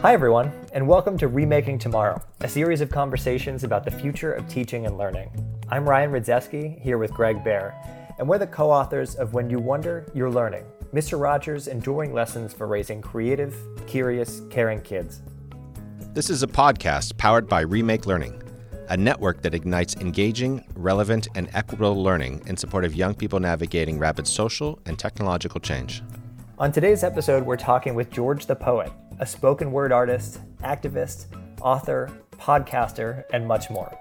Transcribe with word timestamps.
Hi, 0.00 0.12
everyone, 0.12 0.52
and 0.72 0.86
welcome 0.86 1.18
to 1.18 1.26
Remaking 1.26 1.76
Tomorrow, 1.76 2.22
a 2.42 2.48
series 2.48 2.80
of 2.80 2.88
conversations 2.88 3.64
about 3.64 3.84
the 3.84 3.90
future 3.90 4.32
of 4.32 4.46
teaching 4.46 4.86
and 4.86 4.96
learning. 4.96 5.28
I'm 5.70 5.88
Ryan 5.88 6.12
Rydzewski, 6.12 6.80
here 6.80 6.98
with 6.98 7.10
Greg 7.10 7.42
Behr, 7.42 7.74
and 8.16 8.28
we're 8.28 8.38
the 8.38 8.46
co 8.46 8.70
authors 8.70 9.16
of 9.16 9.34
When 9.34 9.50
You 9.50 9.58
Wonder, 9.58 10.06
You're 10.14 10.30
Learning 10.30 10.62
Mr. 10.94 11.20
Rogers' 11.20 11.66
Enduring 11.66 12.12
Lessons 12.12 12.54
for 12.54 12.68
Raising 12.68 13.02
Creative, 13.02 13.52
Curious, 13.88 14.42
Caring 14.50 14.82
Kids. 14.82 15.20
This 16.14 16.30
is 16.30 16.44
a 16.44 16.46
podcast 16.46 17.16
powered 17.16 17.48
by 17.48 17.62
Remake 17.62 18.06
Learning, 18.06 18.40
a 18.90 18.96
network 18.96 19.42
that 19.42 19.52
ignites 19.52 19.96
engaging, 19.96 20.64
relevant, 20.76 21.26
and 21.34 21.50
equitable 21.54 22.00
learning 22.00 22.40
in 22.46 22.56
support 22.56 22.84
of 22.84 22.94
young 22.94 23.16
people 23.16 23.40
navigating 23.40 23.98
rapid 23.98 24.28
social 24.28 24.78
and 24.86 24.96
technological 24.96 25.58
change. 25.58 26.04
On 26.56 26.70
today's 26.70 27.02
episode, 27.02 27.44
we're 27.44 27.56
talking 27.56 27.96
with 27.96 28.12
George 28.12 28.46
the 28.46 28.54
Poet 28.54 28.92
a 29.20 29.26
spoken 29.26 29.72
word 29.72 29.92
artist, 29.92 30.40
activist, 30.62 31.26
author, 31.60 32.10
podcaster, 32.32 33.24
and 33.32 33.46
much 33.46 33.68
more. 33.70 33.96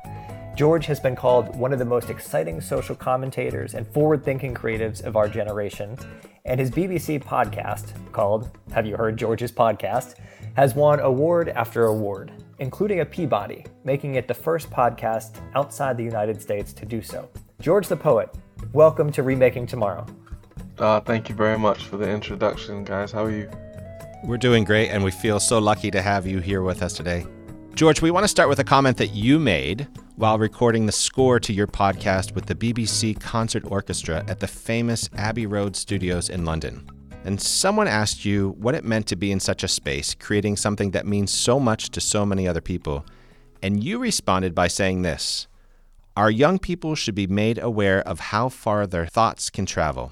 George 0.55 0.85
has 0.87 0.99
been 0.99 1.15
called 1.15 1.55
one 1.55 1.71
of 1.71 1.79
the 1.79 1.85
most 1.85 2.09
exciting 2.09 2.59
social 2.59 2.95
commentators 2.95 3.75
and 3.75 3.87
forward 3.87 4.23
thinking 4.23 4.53
creatives 4.53 5.03
of 5.03 5.15
our 5.15 5.27
generation, 5.27 5.97
and 6.45 6.59
his 6.59 6.71
BBC 6.71 7.23
podcast, 7.23 7.93
called 8.11 8.49
Have 8.71 8.85
You 8.85 8.95
Heard 8.97 9.17
George's 9.17 9.51
Podcast, 9.51 10.15
has 10.55 10.73
won 10.73 10.99
award 10.99 11.49
after 11.49 11.85
award, 11.85 12.31
including 12.59 13.01
a 13.01 13.05
Peabody, 13.05 13.65
making 13.83 14.15
it 14.15 14.27
the 14.27 14.33
first 14.33 14.71
podcast 14.71 15.39
outside 15.53 15.97
the 15.97 16.03
United 16.03 16.41
States 16.41 16.73
to 16.73 16.85
do 16.85 17.01
so. 17.01 17.29
George 17.59 17.87
the 17.87 17.97
Poet, 17.97 18.33
welcome 18.73 19.11
to 19.11 19.21
Remaking 19.21 19.67
Tomorrow. 19.67 20.05
Uh, 20.79 20.99
thank 21.01 21.29
you 21.29 21.35
very 21.35 21.57
much 21.57 21.85
for 21.85 21.97
the 21.97 22.09
introduction, 22.09 22.83
guys. 22.83 23.11
How 23.11 23.25
are 23.25 23.31
you? 23.31 23.49
We're 24.23 24.37
doing 24.37 24.63
great, 24.63 24.89
and 24.89 25.03
we 25.03 25.11
feel 25.11 25.39
so 25.39 25.59
lucky 25.59 25.91
to 25.91 26.01
have 26.01 26.25
you 26.25 26.39
here 26.39 26.63
with 26.63 26.81
us 26.81 26.93
today. 26.93 27.25
George, 27.75 28.01
we 28.01 28.09
want 28.09 28.23
to 28.23 28.27
start 28.27 28.49
with 28.49 28.57
a 28.57 28.63
comment 28.63 28.97
that 28.97 29.13
you 29.13 29.37
made 29.37 29.87
while 30.15 30.39
recording 30.39 30.87
the 30.87 30.91
score 30.91 31.39
to 31.39 31.53
your 31.53 31.67
podcast 31.67 32.33
with 32.33 32.47
the 32.47 32.55
BBC 32.55 33.19
Concert 33.19 33.63
Orchestra 33.69 34.25
at 34.27 34.39
the 34.39 34.47
famous 34.47 35.07
Abbey 35.15 35.45
Road 35.45 35.75
Studios 35.75 36.29
in 36.29 36.43
London. 36.43 36.89
And 37.25 37.39
someone 37.39 37.87
asked 37.87 38.25
you 38.25 38.55
what 38.57 38.73
it 38.73 38.83
meant 38.83 39.05
to 39.07 39.15
be 39.15 39.31
in 39.31 39.39
such 39.39 39.63
a 39.63 39.67
space, 39.67 40.15
creating 40.15 40.57
something 40.57 40.91
that 40.91 41.05
means 41.05 41.31
so 41.31 41.59
much 41.59 41.91
to 41.91 42.01
so 42.01 42.25
many 42.25 42.47
other 42.47 42.61
people. 42.61 43.05
And 43.61 43.83
you 43.83 43.99
responded 43.99 44.55
by 44.55 44.67
saying 44.67 45.03
this 45.03 45.47
Our 46.15 46.31
young 46.31 46.57
people 46.57 46.95
should 46.95 47.15
be 47.15 47.27
made 47.27 47.59
aware 47.59 48.01
of 48.01 48.19
how 48.19 48.49
far 48.49 48.87
their 48.87 49.05
thoughts 49.05 49.51
can 49.51 49.67
travel. 49.67 50.11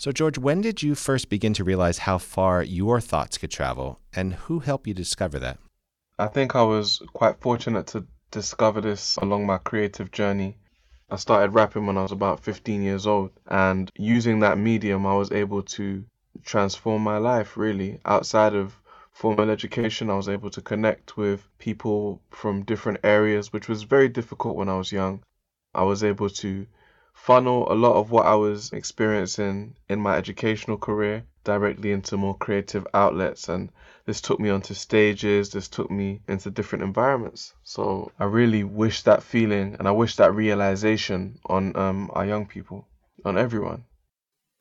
So, 0.00 0.12
George, 0.12 0.38
when 0.38 0.60
did 0.60 0.80
you 0.80 0.94
first 0.94 1.28
begin 1.28 1.54
to 1.54 1.64
realize 1.64 1.98
how 1.98 2.18
far 2.18 2.62
your 2.62 3.00
thoughts 3.00 3.36
could 3.36 3.50
travel, 3.50 3.98
and 4.14 4.32
who 4.32 4.60
helped 4.60 4.86
you 4.86 4.94
discover 4.94 5.40
that? 5.40 5.58
I 6.20 6.28
think 6.28 6.54
I 6.54 6.62
was 6.62 7.02
quite 7.14 7.40
fortunate 7.40 7.88
to 7.88 8.06
discover 8.30 8.80
this 8.80 9.16
along 9.16 9.46
my 9.46 9.58
creative 9.58 10.12
journey. 10.12 10.56
I 11.10 11.16
started 11.16 11.50
rapping 11.50 11.84
when 11.84 11.98
I 11.98 12.02
was 12.02 12.12
about 12.12 12.44
15 12.44 12.80
years 12.80 13.08
old, 13.08 13.32
and 13.48 13.90
using 13.96 14.38
that 14.38 14.56
medium, 14.56 15.04
I 15.04 15.16
was 15.16 15.32
able 15.32 15.64
to 15.64 16.04
transform 16.44 17.02
my 17.02 17.18
life 17.18 17.56
really. 17.56 17.98
Outside 18.04 18.54
of 18.54 18.80
formal 19.10 19.50
education, 19.50 20.10
I 20.10 20.14
was 20.14 20.28
able 20.28 20.50
to 20.50 20.60
connect 20.60 21.16
with 21.16 21.42
people 21.58 22.22
from 22.30 22.62
different 22.62 23.00
areas, 23.02 23.52
which 23.52 23.68
was 23.68 23.82
very 23.82 24.08
difficult 24.08 24.54
when 24.54 24.68
I 24.68 24.78
was 24.78 24.92
young. 24.92 25.24
I 25.74 25.82
was 25.82 26.04
able 26.04 26.30
to 26.30 26.68
funnel 27.18 27.70
a 27.70 27.74
lot 27.74 27.96
of 27.96 28.10
what 28.10 28.26
I 28.26 28.36
was 28.36 28.72
experiencing 28.72 29.74
in 29.88 30.00
my 30.00 30.16
educational 30.16 30.78
career 30.78 31.24
directly 31.44 31.90
into 31.90 32.16
more 32.16 32.36
creative 32.36 32.86
outlets 32.94 33.48
and 33.48 33.70
this 34.06 34.20
took 34.20 34.38
me 34.40 34.48
onto 34.48 34.72
stages 34.72 35.50
this 35.50 35.68
took 35.68 35.90
me 35.90 36.20
into 36.28 36.50
different 36.50 36.84
environments. 36.84 37.54
So 37.64 38.12
i 38.18 38.24
really 38.24 38.64
wish 38.64 39.02
that 39.02 39.22
feeling 39.22 39.76
and 39.78 39.88
i 39.88 39.90
wish 39.90 40.16
that 40.16 40.34
realization 40.34 41.38
on 41.44 41.76
um, 41.76 42.10
our 42.14 42.24
young 42.24 42.46
people 42.46 42.86
on 43.24 43.36
everyone. 43.36 43.84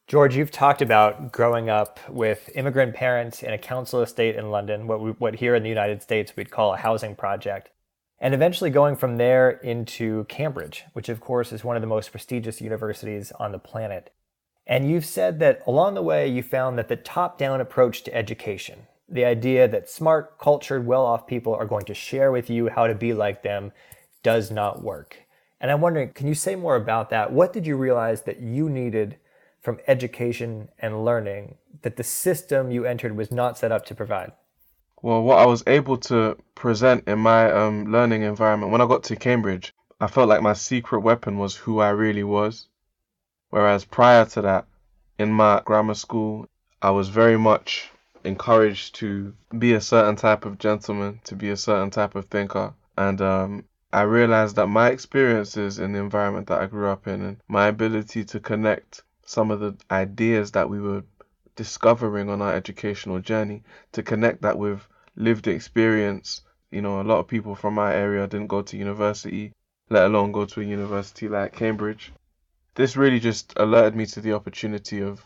George 0.08 0.36
you've 0.36 0.52
talked 0.52 0.82
about 0.82 1.32
growing 1.32 1.70
up 1.70 2.00
with 2.10 2.50
immigrant 2.56 2.96
parents 2.96 3.44
in 3.44 3.54
a 3.54 3.58
council 3.58 4.02
estate 4.02 4.36
in 4.36 4.50
london 4.50 4.88
what, 4.88 5.00
we, 5.00 5.12
what 5.12 5.36
here 5.36 5.54
in 5.56 5.64
the 5.64 5.70
united 5.78 6.02
states 6.02 6.36
we'd 6.36 6.52
call 6.52 6.74
a 6.74 6.78
housing 6.78 7.16
project 7.16 7.70
and 8.20 8.34
eventually 8.34 8.70
going 8.70 8.96
from 8.96 9.18
there 9.18 9.52
into 9.52 10.26
Cambridge, 10.26 10.86
which 10.94 11.10
of 11.10 11.20
course 11.20 11.52
is 11.52 11.64
one 11.64 11.76
of 11.76 11.82
the 11.82 11.88
most 11.88 12.12
prestigious 12.12 12.62
universities 12.62 13.32
on 13.40 13.52
the 13.52 13.60
planet. 13.60 14.12
And 14.66 14.90
you've 14.90 15.06
said 15.06 15.40
that 15.40 15.62
along 15.66 15.94
the 15.94 16.02
way 16.02 16.28
you 16.28 16.44
found 16.44 16.78
that 16.78 16.90
the 16.90 16.96
top 16.96 17.38
down 17.38 17.62
approach 17.62 18.04
to 18.04 18.16
education, 18.16 18.88
the 19.08 19.24
idea 19.24 19.68
that 19.68 19.90
smart, 19.90 20.38
cultured, 20.40 20.86
well 20.86 21.06
off 21.06 21.28
people 21.28 21.56
are 21.56 21.66
going 21.66 21.86
to 21.86 21.94
share 21.94 22.32
with 22.32 22.50
you 22.50 22.68
how 22.68 22.88
to 22.88 22.96
be 22.96 23.14
like 23.14 23.44
them, 23.44 23.72
does 24.24 24.52
not 24.52 24.84
work. 24.84 25.18
And 25.62 25.72
I'm 25.72 25.82
wondering, 25.82 26.12
can 26.12 26.28
you 26.28 26.36
say 26.36 26.56
more 26.56 26.76
about 26.76 27.10
that? 27.12 27.32
What 27.32 27.54
did 27.54 27.66
you 27.66 27.78
realize 27.78 28.24
that 28.24 28.42
you 28.42 28.70
needed 28.70 29.18
from 29.62 29.80
education 29.88 30.70
and 30.80 31.06
learning 31.06 31.56
that 31.82 31.96
the 31.96 32.04
system 32.04 32.70
you 32.70 32.86
entered 32.86 33.16
was 33.16 33.32
not 33.32 33.58
set 33.58 33.72
up 33.72 33.86
to 33.86 33.96
provide? 33.96 34.34
Well, 35.02 35.22
what 35.22 35.38
I 35.38 35.46
was 35.46 35.64
able 35.68 35.98
to 36.10 36.38
present 36.56 37.08
in 37.08 37.20
my 37.20 37.52
um, 37.52 37.86
learning 37.92 38.24
environment 38.24 38.72
when 38.72 38.82
I 38.82 38.88
got 38.88 39.04
to 39.06 39.16
Cambridge, 39.16 39.74
I 40.02 40.08
felt 40.08 40.28
like 40.28 40.42
my 40.42 40.54
secret 40.54 41.02
weapon 41.02 41.38
was 41.38 41.56
who 41.56 41.80
I 41.80 41.90
really 41.90 42.24
was. 42.24 42.68
Whereas 43.50 43.86
prior 43.86 44.26
to 44.26 44.42
that, 44.42 44.66
in 45.20 45.32
my 45.32 45.62
grammar 45.64 45.94
school, 45.94 46.48
I 46.82 46.90
was 46.90 47.10
very 47.10 47.38
much 47.38 47.92
encouraged 48.24 48.96
to 48.96 49.34
be 49.58 49.74
a 49.74 49.82
certain 49.82 50.16
type 50.16 50.46
of 50.46 50.58
gentleman, 50.58 51.22
to 51.26 51.36
be 51.36 51.52
a 51.52 51.58
certain 51.58 51.92
type 51.92 52.16
of 52.16 52.26
thinker. 52.26 52.74
And 52.98 53.22
um, 53.22 53.66
I 53.94 54.02
realized 54.02 54.56
that 54.56 54.68
my 54.68 54.90
experiences 54.90 55.80
in 55.80 55.94
the 55.94 56.00
environment 56.00 56.48
that 56.48 56.62
I 56.62 56.66
grew 56.66 56.90
up 56.90 57.08
in 57.08 57.22
and 57.22 57.38
my 57.48 57.68
ability 57.68 58.26
to 58.26 58.40
connect 58.40 59.04
some 59.26 59.52
of 59.52 59.60
the 59.60 59.76
ideas 59.92 60.52
that 60.52 60.70
we 60.70 60.80
were 60.82 61.04
discovering 61.58 62.30
on 62.30 62.42
our 62.42 62.54
educational 62.54 63.20
journey 63.20 63.64
to 63.92 64.02
connect 64.02 64.42
that 64.44 64.58
with 64.58 64.88
lived 65.18 65.48
experience. 65.48 66.42
You 66.72 66.82
know, 66.82 67.02
a 67.02 67.04
lot 67.04 67.20
of 67.20 67.28
people 67.28 67.56
from 67.56 67.74
my 67.74 67.94
area 67.94 68.26
didn't 68.28 68.48
go 68.48 68.62
to 68.62 68.78
university, 68.78 69.52
let 69.90 70.06
alone 70.06 70.32
go 70.32 70.46
to 70.46 70.62
a 70.62 70.64
university 70.64 71.28
like 71.28 71.52
Cambridge. 71.52 72.14
This 72.76 72.96
really 72.96 73.20
just 73.20 73.54
alerted 73.58 73.96
me 73.96 74.06
to 74.06 74.22
the 74.22 74.34
opportunity 74.34 75.02
of 75.02 75.26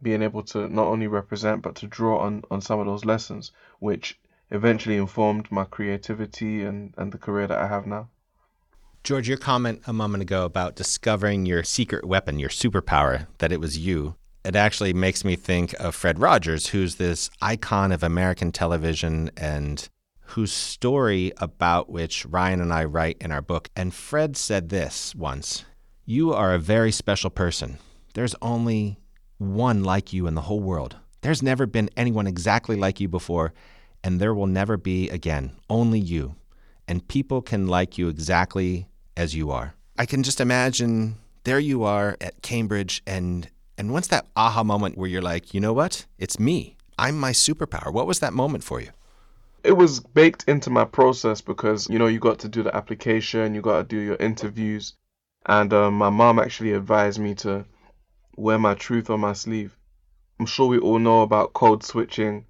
being 0.00 0.22
able 0.22 0.42
to 0.42 0.68
not 0.68 0.86
only 0.86 1.06
represent 1.06 1.62
but 1.62 1.74
to 1.76 1.86
draw 1.86 2.18
on, 2.18 2.42
on 2.50 2.60
some 2.60 2.78
of 2.78 2.86
those 2.86 3.04
lessons, 3.04 3.50
which 3.80 4.20
eventually 4.50 4.96
informed 4.96 5.50
my 5.50 5.64
creativity 5.64 6.62
and, 6.62 6.92
and 6.98 7.10
the 7.10 7.18
career 7.18 7.46
that 7.46 7.58
I 7.58 7.66
have 7.66 7.86
now. 7.86 8.08
George, 9.04 9.28
your 9.28 9.38
comment 9.38 9.82
a 9.86 9.92
moment 9.92 10.22
ago 10.22 10.44
about 10.44 10.76
discovering 10.76 11.44
your 11.46 11.64
secret 11.64 12.04
weapon, 12.04 12.38
your 12.38 12.50
superpower, 12.50 13.26
that 13.38 13.50
it 13.50 13.58
was 13.58 13.78
you, 13.78 14.14
it 14.44 14.56
actually 14.56 14.92
makes 14.92 15.24
me 15.24 15.36
think 15.36 15.72
of 15.74 15.94
Fred 15.94 16.18
Rogers, 16.18 16.68
who's 16.68 16.96
this 16.96 17.30
icon 17.40 17.92
of 17.92 18.02
American 18.02 18.52
television 18.52 19.30
and 19.36 19.88
whose 20.20 20.52
story 20.52 21.32
about 21.36 21.90
which 21.90 22.26
Ryan 22.26 22.60
and 22.60 22.72
I 22.72 22.84
write 22.84 23.18
in 23.20 23.30
our 23.30 23.42
book. 23.42 23.68
And 23.76 23.94
Fred 23.94 24.36
said 24.36 24.68
this 24.68 25.14
once 25.14 25.64
You 26.04 26.32
are 26.32 26.54
a 26.54 26.58
very 26.58 26.90
special 26.90 27.30
person. 27.30 27.78
There's 28.14 28.34
only 28.42 28.98
one 29.38 29.84
like 29.84 30.12
you 30.12 30.26
in 30.26 30.34
the 30.34 30.42
whole 30.42 30.60
world. 30.60 30.96
There's 31.20 31.42
never 31.42 31.66
been 31.66 31.90
anyone 31.96 32.26
exactly 32.26 32.76
like 32.76 33.00
you 33.00 33.08
before, 33.08 33.52
and 34.02 34.20
there 34.20 34.34
will 34.34 34.46
never 34.46 34.76
be 34.76 35.08
again. 35.10 35.52
Only 35.70 36.00
you. 36.00 36.34
And 36.88 37.06
people 37.06 37.42
can 37.42 37.68
like 37.68 37.96
you 37.96 38.08
exactly 38.08 38.88
as 39.16 39.34
you 39.34 39.50
are. 39.50 39.74
I 39.96 40.06
can 40.06 40.22
just 40.22 40.40
imagine 40.40 41.16
there 41.44 41.58
you 41.58 41.84
are 41.84 42.16
at 42.20 42.42
Cambridge, 42.42 43.02
and 43.06 43.48
and 43.78 43.92
once 43.92 44.06
that 44.08 44.26
aha 44.36 44.62
moment 44.62 44.98
where 44.98 45.08
you're 45.08 45.22
like, 45.22 45.54
you 45.54 45.60
know 45.60 45.72
what? 45.72 46.06
It's 46.18 46.38
me. 46.38 46.76
I'm 46.98 47.18
my 47.18 47.30
superpower. 47.32 47.92
What 47.92 48.06
was 48.06 48.20
that 48.20 48.32
moment 48.32 48.64
for 48.64 48.80
you? 48.80 48.90
It 49.64 49.72
was 49.72 50.00
baked 50.00 50.44
into 50.48 50.70
my 50.70 50.84
process 50.84 51.40
because, 51.40 51.88
you 51.88 51.98
know, 51.98 52.06
you 52.06 52.18
got 52.18 52.40
to 52.40 52.48
do 52.48 52.62
the 52.62 52.74
application, 52.74 53.54
you 53.54 53.62
got 53.62 53.78
to 53.78 53.84
do 53.84 53.98
your 53.98 54.16
interviews. 54.16 54.94
And 55.46 55.72
um, 55.72 55.94
my 55.94 56.10
mom 56.10 56.38
actually 56.38 56.72
advised 56.72 57.18
me 57.18 57.34
to 57.36 57.64
wear 58.36 58.58
my 58.58 58.74
truth 58.74 59.10
on 59.10 59.20
my 59.20 59.32
sleeve. 59.32 59.76
I'm 60.38 60.46
sure 60.46 60.66
we 60.66 60.78
all 60.78 60.98
know 60.98 61.22
about 61.22 61.52
code 61.52 61.84
switching, 61.84 62.46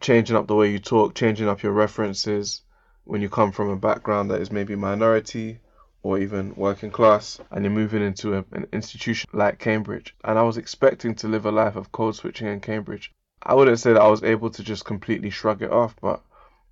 changing 0.00 0.36
up 0.36 0.46
the 0.46 0.54
way 0.54 0.70
you 0.70 0.78
talk, 0.78 1.14
changing 1.14 1.48
up 1.48 1.62
your 1.62 1.72
references 1.72 2.62
when 3.04 3.20
you 3.20 3.28
come 3.28 3.52
from 3.52 3.68
a 3.68 3.76
background 3.76 4.30
that 4.30 4.40
is 4.40 4.50
maybe 4.50 4.74
minority 4.74 5.60
or 6.04 6.18
even 6.18 6.54
working 6.54 6.90
class 6.90 7.40
and 7.50 7.64
you're 7.64 7.72
moving 7.72 8.02
into 8.02 8.34
a, 8.34 8.44
an 8.52 8.68
institution 8.72 9.28
like 9.32 9.58
Cambridge. 9.58 10.14
And 10.22 10.38
I 10.38 10.42
was 10.42 10.58
expecting 10.58 11.14
to 11.16 11.28
live 11.28 11.46
a 11.46 11.50
life 11.50 11.76
of 11.76 11.90
code 11.92 12.14
switching 12.14 12.46
in 12.46 12.60
Cambridge. 12.60 13.10
I 13.42 13.54
wouldn't 13.54 13.80
say 13.80 13.94
that 13.94 14.02
I 14.02 14.08
was 14.08 14.22
able 14.22 14.50
to 14.50 14.62
just 14.62 14.84
completely 14.84 15.30
shrug 15.30 15.62
it 15.62 15.72
off, 15.72 15.96
but 16.00 16.22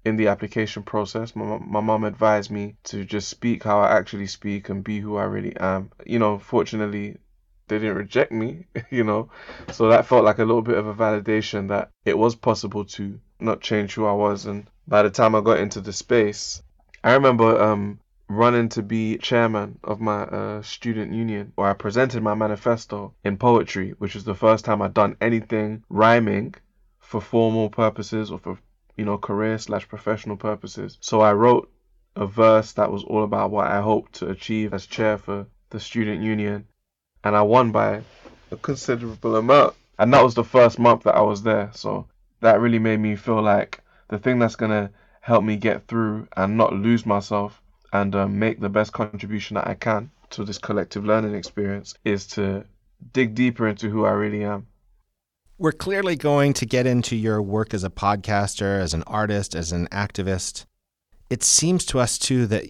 in 0.05 0.17
the 0.17 0.29
application 0.29 0.83
process, 0.83 1.35
my, 1.35 1.59
my 1.59 1.81
mom 1.81 2.05
advised 2.05 2.51
me 2.51 2.77
to 2.85 3.07
just 3.07 3.29
speak 3.29 3.65
how 3.65 3.81
I 3.81 3.97
actually 3.97 4.27
speak 4.27 4.69
and 4.69 4.85
be 4.85 5.01
who 5.01 5.17
I 5.17 5.25
really 5.25 5.57
am. 5.57 5.91
You 6.05 6.19
know, 6.19 6.39
fortunately, 6.39 7.17
they 7.69 7.79
didn't 7.79 7.97
reject 7.97 8.33
me, 8.33 8.67
you 8.91 9.03
know. 9.03 9.31
So 9.71 9.89
that 9.89 10.07
felt 10.07 10.25
like 10.25 10.41
a 10.41 10.45
little 10.45 10.63
bit 10.63 10.77
of 10.77 10.87
a 10.87 10.95
validation 10.95 11.69
that 11.69 11.91
it 12.05 12.19
was 12.19 12.35
possible 12.35 12.85
to 12.97 13.19
not 13.41 13.63
change 13.63 13.95
who 13.95 14.05
I 14.05 14.13
was. 14.13 14.45
And 14.45 14.69
by 14.87 15.03
the 15.03 15.11
time 15.11 15.35
I 15.35 15.41
got 15.41 15.59
into 15.59 15.81
the 15.81 15.93
space, 15.95 16.63
I 17.03 17.15
remember 17.15 17.61
um, 17.61 17.99
running 18.29 18.69
to 18.71 18.83
be 18.83 19.19
chairman 19.19 19.79
of 19.85 20.01
my 20.01 20.23
uh, 20.23 20.63
student 20.63 21.13
union, 21.13 21.53
where 21.55 21.69
I 21.69 21.75
presented 21.75 22.23
my 22.23 22.35
manifesto 22.35 23.15
in 23.25 23.37
poetry, 23.37 23.91
which 23.99 24.15
was 24.15 24.25
the 24.25 24.35
first 24.35 24.65
time 24.65 24.81
I'd 24.83 24.95
done 24.95 25.17
anything 25.21 25.85
rhyming 25.89 26.55
for 26.99 27.21
formal 27.21 27.69
purposes 27.69 28.31
or 28.31 28.39
for 28.39 28.59
you 28.97 29.05
know 29.05 29.19
career 29.19 29.59
slash 29.59 29.89
professional 29.89 30.37
purposes. 30.37 30.99
So 31.01 31.21
I 31.21 31.33
wrote 31.33 31.71
a 32.17 32.27
verse 32.27 32.73
that 32.73 32.91
was 32.91 33.05
all 33.05 33.25
about 33.25 33.51
what 33.51 33.67
I 33.67 33.81
hoped 33.81 34.15
to 34.15 34.31
achieve 34.31 34.75
as 34.75 34.87
chair 34.87 35.19
for 35.19 35.47
the 35.71 35.81
student 35.81 36.23
union, 36.23 36.67
and 37.25 37.37
I 37.37 37.43
won 37.43 37.73
by 37.73 38.03
a 38.51 38.57
considerable 38.57 39.37
amount. 39.37 39.75
And 39.99 40.13
that 40.13 40.25
was 40.25 40.35
the 40.35 40.45
first 40.45 40.79
month 40.79 41.05
that 41.05 41.15
I 41.15 41.23
was 41.23 41.43
there, 41.43 41.71
so 41.75 42.07
that 42.41 42.61
really 42.61 42.79
made 42.79 43.01
me 43.01 43.17
feel 43.17 43.41
like 43.41 43.81
the 44.09 44.19
thing 44.19 44.39
that's 44.39 44.57
gonna 44.57 44.91
help 45.21 45.45
me 45.45 45.57
get 45.57 45.87
through 45.87 46.29
and 46.37 46.57
not 46.57 46.73
lose 46.73 47.07
myself 47.07 47.62
and 47.93 48.15
um, 48.15 48.39
make 48.39 48.61
the 48.61 48.69
best 48.69 48.93
contribution 48.93 49.55
that 49.55 49.67
I 49.67 49.75
can 49.75 50.11
to 50.31 50.45
this 50.45 50.59
collective 50.59 51.05
learning 51.05 51.35
experience 51.35 51.95
is 52.05 52.27
to 52.29 52.65
dig 53.13 53.35
deeper 53.35 53.69
into 53.69 53.91
who 53.91 54.05
I 54.05 54.13
really 54.13 54.45
am. 54.45 54.67
We're 55.59 55.73
clearly 55.73 56.17
going 56.17 56.55
to 56.55 56.67
get 56.67 56.87
into 56.87 57.15
your 57.15 57.41
work 57.43 57.75
as 57.75 57.85
a 57.85 57.91
podcaster, 57.91 58.81
as 58.81 58.95
an 58.95 59.05
artist, 59.07 59.55
as 59.55 59.71
an 59.73 59.87
activist. 59.89 60.65
It 61.31 61.43
seems 61.43 61.85
to 61.87 62.01
us, 62.01 62.19
too, 62.19 62.47
that 62.47 62.65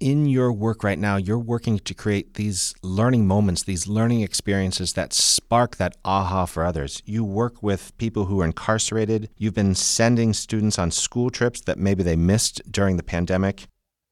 in 0.00 0.26
your 0.26 0.52
work 0.52 0.84
right 0.84 0.98
now, 0.98 1.16
you're 1.16 1.38
working 1.38 1.78
to 1.80 1.94
create 1.94 2.34
these 2.34 2.72
learning 2.82 3.26
moments, 3.26 3.64
these 3.64 3.88
learning 3.88 4.22
experiences 4.22 4.92
that 4.92 5.12
spark 5.12 5.76
that 5.76 5.96
aha 6.04 6.46
for 6.46 6.64
others. 6.64 7.02
You 7.04 7.24
work 7.24 7.62
with 7.62 7.96
people 7.98 8.26
who 8.26 8.40
are 8.40 8.44
incarcerated. 8.44 9.28
You've 9.36 9.54
been 9.54 9.74
sending 9.74 10.32
students 10.32 10.78
on 10.78 10.90
school 10.92 11.30
trips 11.30 11.60
that 11.62 11.78
maybe 11.78 12.02
they 12.02 12.16
missed 12.16 12.62
during 12.70 12.96
the 12.96 13.02
pandemic. 13.02 13.66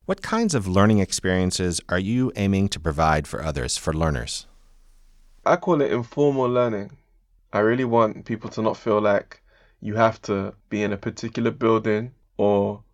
What 0.06 0.23
kinds 0.23 0.55
of 0.55 0.69
learning 0.69 1.00
experiences 1.00 1.81
are 1.88 1.99
you 1.99 2.31
aiming 2.37 2.69
to 2.69 2.79
provide 2.79 3.26
for 3.26 3.43
others, 3.43 3.76
for 3.76 3.93
learners? 3.93 4.47
I 5.44 5.56
call 5.56 5.82
it 5.82 5.91
informal 5.91 6.49
learning. 6.49 6.97
I 7.53 7.58
really 7.58 7.85
want 7.85 8.25
people 8.25 8.49
to 8.50 8.62
not 8.62 8.76
feel 8.76 9.00
like 9.00 9.43
you 9.81 9.97
have 9.97 10.23
to 10.23 10.55
be 10.69 10.85
in 10.85 10.93
a 10.93 10.97
particular 10.97 11.50
building 11.50 12.12
or 12.37 12.85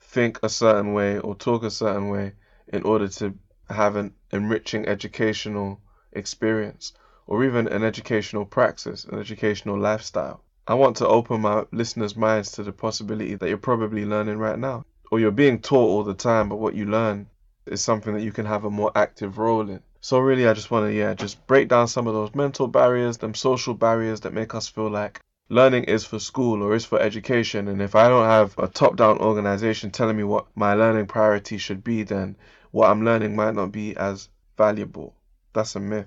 think 0.00 0.38
a 0.42 0.48
certain 0.48 0.94
way 0.94 1.18
or 1.18 1.34
talk 1.34 1.62
a 1.62 1.70
certain 1.70 2.08
way 2.08 2.32
in 2.68 2.84
order 2.84 3.08
to 3.08 3.34
have 3.68 3.96
an 3.96 4.14
enriching 4.30 4.88
educational 4.88 5.78
experience 6.12 6.94
or 7.26 7.44
even 7.44 7.68
an 7.68 7.84
educational 7.84 8.46
praxis, 8.46 9.04
an 9.04 9.18
educational 9.18 9.78
lifestyle. 9.78 10.42
I 10.66 10.72
want 10.72 10.96
to 10.96 11.06
open 11.06 11.42
my 11.42 11.66
listeners' 11.70 12.16
minds 12.16 12.52
to 12.52 12.62
the 12.62 12.72
possibility 12.72 13.34
that 13.34 13.46
you're 13.46 13.58
probably 13.58 14.06
learning 14.06 14.38
right 14.38 14.58
now, 14.58 14.86
or 15.12 15.20
you're 15.20 15.30
being 15.30 15.60
taught 15.60 15.90
all 15.90 16.02
the 16.04 16.14
time, 16.14 16.48
but 16.48 16.56
what 16.56 16.74
you 16.74 16.86
learn 16.86 17.26
is 17.66 17.84
something 17.84 18.14
that 18.14 18.22
you 18.22 18.32
can 18.32 18.46
have 18.46 18.64
a 18.64 18.70
more 18.70 18.90
active 18.94 19.36
role 19.36 19.68
in. 19.68 19.78
So 20.00 20.18
really, 20.18 20.48
I 20.48 20.54
just 20.54 20.70
want 20.70 20.86
to, 20.86 20.94
yeah, 20.94 21.12
just 21.12 21.46
break 21.46 21.68
down 21.68 21.86
some 21.86 22.06
of 22.06 22.14
those 22.14 22.34
mental 22.34 22.66
barriers, 22.66 23.18
them 23.18 23.34
social 23.34 23.74
barriers 23.74 24.20
that 24.20 24.32
make 24.32 24.54
us 24.54 24.68
feel 24.68 24.88
like 24.88 25.20
learning 25.50 25.84
is 25.84 26.02
for 26.02 26.18
school 26.18 26.62
or 26.62 26.74
is 26.74 26.86
for 26.86 26.98
education. 26.98 27.68
And 27.68 27.82
if 27.82 27.94
I 27.94 28.08
don't 28.08 28.24
have 28.24 28.58
a 28.58 28.68
top 28.68 28.96
down 28.96 29.18
organization 29.18 29.90
telling 29.90 30.16
me 30.16 30.24
what 30.24 30.46
my 30.54 30.72
learning 30.72 31.08
priority 31.08 31.58
should 31.58 31.84
be, 31.84 32.04
then 32.04 32.34
what 32.70 32.88
I'm 32.88 33.04
learning 33.04 33.36
might 33.36 33.54
not 33.54 33.70
be 33.70 33.94
as 33.94 34.30
valuable. 34.56 35.14
That's 35.52 35.76
a 35.76 35.80
myth. 35.80 36.06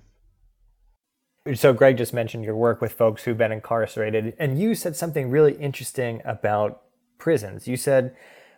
So, 1.53 1.73
Greg 1.73 1.97
just 1.97 2.11
mentioned 2.11 2.43
your 2.43 2.55
work 2.55 2.81
with 2.81 2.93
folks 2.93 3.23
who've 3.23 3.37
been 3.37 3.51
incarcerated, 3.51 4.33
and 4.39 4.59
you 4.59 4.73
said 4.73 4.95
something 4.95 5.29
really 5.29 5.53
interesting 5.53 6.23
about 6.25 6.81
prisons. 7.19 7.67
You 7.67 7.77
said, 7.77 8.15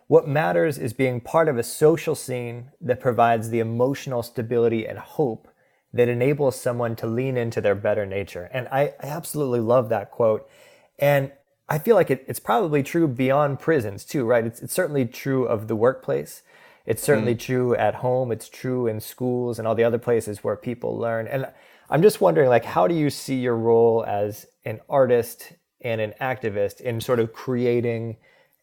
What 0.08 0.28
matters 0.28 0.78
is 0.78 0.94
being 0.94 1.20
part 1.20 1.50
of 1.50 1.58
a 1.58 1.64
social 1.64 2.16
scene 2.16 2.72
that 2.80 3.02
provides 3.02 3.50
the 3.50 3.60
emotional 3.60 4.24
stability 4.24 4.88
and 4.88 4.98
hope 4.98 5.50
that 5.94 6.08
enables 6.08 6.60
someone 6.60 6.96
to 6.98 7.08
lean 7.08 7.38
into 7.38 7.60
their 7.60 7.76
better 7.76 8.06
nature. 8.06 8.50
And 8.54 8.68
I, 8.70 8.94
I 9.02 9.08
absolutely 9.08 9.60
love 9.60 9.90
that 9.90 10.12
quote. 10.12 10.50
And 10.98 11.32
I 11.68 11.80
feel 11.80 11.96
like 11.96 12.10
it, 12.10 12.24
it's 12.28 12.40
probably 12.40 12.84
true 12.84 13.08
beyond 13.08 13.60
prisons 13.60 14.06
too, 14.06 14.24
right? 14.24 14.46
It's, 14.46 14.62
it's 14.62 14.74
certainly 14.74 15.06
true 15.06 15.46
of 15.46 15.68
the 15.68 15.76
workplace. 15.76 16.42
It's 16.86 17.04
certainly 17.04 17.36
mm. 17.36 17.40
true 17.40 17.76
at 17.76 17.96
home. 17.96 18.32
It's 18.32 18.48
true 18.48 18.88
in 18.88 19.02
schools 19.02 19.60
and 19.60 19.68
all 19.68 19.76
the 19.76 19.84
other 19.84 19.98
places 19.98 20.42
where 20.42 20.56
people 20.56 20.98
learn. 20.98 21.28
And 21.28 21.48
I'm 21.90 22.02
just 22.02 22.22
wondering, 22.22 22.48
like, 22.48 22.64
how 22.64 22.88
do 22.88 22.96
you 22.96 23.10
see 23.10 23.36
your 23.36 23.58
role 23.58 24.06
as 24.08 24.46
an 24.64 24.80
artist 24.90 25.52
and 25.82 26.00
an 26.00 26.14
activist 26.22 26.80
in 26.80 27.02
sort 27.02 27.20
of 27.20 27.34
creating 27.34 28.16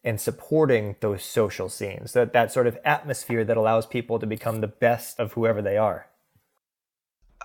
and 0.05 0.21
supporting 0.21 0.95
those 1.01 1.23
social 1.23 1.67
scenes, 1.67 2.13
that, 2.13 2.31
that 2.31 2.51
sort 2.51 2.67
of 2.67 2.77
atmosphere 2.85 3.43
that 3.43 3.57
allows 3.57 3.85
people 3.85 4.19
to 4.19 4.27
become 4.27 4.61
the 4.61 4.67
best 4.67 5.19
of 5.19 5.33
whoever 5.33 5.61
they 5.61 5.77
are? 5.77 6.07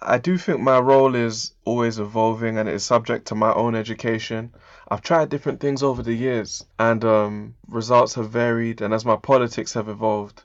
I 0.02 0.18
do 0.18 0.38
think 0.38 0.60
my 0.60 0.78
role 0.78 1.14
is 1.14 1.52
always 1.64 1.98
evolving 1.98 2.56
and 2.56 2.68
it 2.68 2.74
is 2.74 2.84
subject 2.84 3.26
to 3.28 3.34
my 3.34 3.52
own 3.52 3.74
education. 3.74 4.54
I've 4.88 5.02
tried 5.02 5.28
different 5.28 5.60
things 5.60 5.82
over 5.82 6.02
the 6.02 6.14
years 6.14 6.64
and 6.78 7.04
um, 7.04 7.54
results 7.68 8.14
have 8.14 8.30
varied, 8.30 8.80
and 8.80 8.94
as 8.94 9.04
my 9.04 9.16
politics 9.16 9.74
have 9.74 9.88
evolved, 9.88 10.42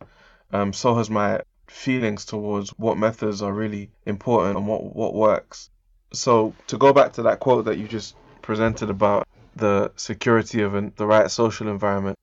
um, 0.52 0.74
so 0.74 0.96
has 0.96 1.10
my 1.10 1.42
feelings 1.68 2.26
towards 2.26 2.70
what 2.72 2.98
methods 2.98 3.42
are 3.42 3.54
really 3.54 3.90
important 4.06 4.58
and 4.58 4.68
what 4.68 4.96
what 4.96 5.14
works. 5.14 5.70
So 6.12 6.54
to 6.68 6.78
go 6.78 6.94
back 6.94 7.14
to 7.14 7.24
that 7.24 7.40
quote 7.40 7.66
that 7.66 7.78
you 7.78 7.88
just 7.88 8.16
presented 8.42 8.90
about 8.90 9.28
the 9.56 9.92
security 9.96 10.62
of 10.62 10.76
an, 10.76 10.94
the 10.98 11.08
right 11.08 11.32
social 11.32 11.68
environment, 11.68 12.18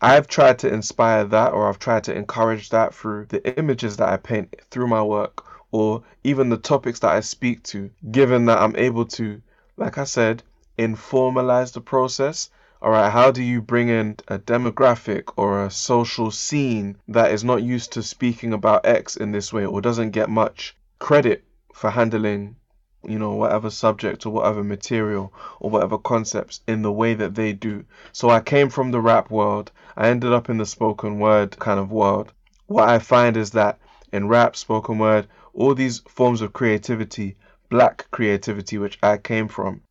I've 0.00 0.28
tried 0.28 0.60
to 0.60 0.72
inspire 0.72 1.24
that 1.24 1.52
or 1.52 1.68
I've 1.68 1.78
tried 1.78 2.04
to 2.04 2.14
encourage 2.14 2.70
that 2.70 2.94
through 2.94 3.26
the 3.26 3.58
images 3.58 3.96
that 3.96 4.08
I 4.08 4.16
paint 4.16 4.54
through 4.70 4.86
my 4.86 5.02
work 5.02 5.44
or 5.70 6.02
even 6.24 6.48
the 6.48 6.56
topics 6.56 7.00
that 7.00 7.12
I 7.12 7.20
speak 7.20 7.62
to, 7.64 7.90
given 8.10 8.46
that 8.46 8.58
I'm 8.58 8.76
able 8.76 9.04
to, 9.06 9.42
like 9.76 9.98
I 9.98 10.04
said, 10.04 10.42
informalize 10.78 11.72
the 11.72 11.80
process. 11.80 12.48
All 12.80 12.92
right, 12.92 13.10
how 13.10 13.32
do 13.32 13.42
you 13.42 13.60
bring 13.60 13.88
in 13.88 14.16
a 14.28 14.38
demographic 14.38 15.32
or 15.36 15.64
a 15.64 15.70
social 15.70 16.30
scene 16.30 16.96
that 17.08 17.32
is 17.32 17.42
not 17.42 17.64
used 17.64 17.92
to 17.92 18.02
speaking 18.02 18.52
about 18.52 18.86
X 18.86 19.16
in 19.16 19.32
this 19.32 19.52
way 19.52 19.66
or 19.66 19.80
doesn't 19.80 20.12
get 20.12 20.30
much 20.30 20.76
credit 21.00 21.42
for 21.74 21.90
handling, 21.90 22.54
you 23.04 23.18
know, 23.18 23.34
whatever 23.34 23.70
subject 23.70 24.26
or 24.26 24.30
whatever 24.30 24.64
material 24.64 25.32
or 25.60 25.70
whatever 25.70 25.98
concepts 25.98 26.60
in 26.66 26.82
the 26.82 26.92
way 26.92 27.14
that 27.14 27.34
they 27.34 27.52
do? 27.52 27.84
So 28.12 28.30
I 28.30 28.40
came 28.40 28.70
from 28.70 28.90
the 28.90 29.00
rap 29.00 29.30
world, 29.30 29.70
I 29.96 30.08
ended 30.08 30.32
up 30.32 30.50
in 30.50 30.58
the 30.58 30.66
spoken 30.66 31.18
word 31.18 31.58
kind 31.58 31.78
of 31.78 31.92
world. 31.92 32.32
What 32.66 32.88
I 32.88 32.98
find 32.98 33.36
is 33.36 33.50
that 33.52 33.78
in 34.12 34.28
rap, 34.28 34.56
spoken 34.56 34.98
word, 34.98 35.26
all 35.54 35.74
these 35.74 36.00
forms 36.08 36.40
of 36.40 36.52
creativity, 36.52 37.36
black 37.68 38.06
creativity, 38.10 38.78
which 38.78 38.98
I 39.02 39.18
came 39.18 39.48
from, 39.48 39.82